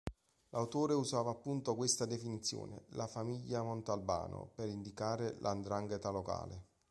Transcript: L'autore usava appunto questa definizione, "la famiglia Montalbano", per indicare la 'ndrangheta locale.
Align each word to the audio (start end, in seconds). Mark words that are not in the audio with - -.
L'autore 0.49 0.95
usava 0.95 1.29
appunto 1.29 1.75
questa 1.75 2.05
definizione, 2.07 2.85
"la 2.93 3.05
famiglia 3.05 3.61
Montalbano", 3.61 4.49
per 4.55 4.67
indicare 4.67 5.35
la 5.41 5.53
'ndrangheta 5.53 6.09
locale. 6.09 6.63